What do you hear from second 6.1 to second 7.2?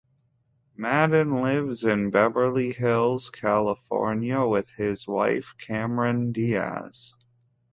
Diaz.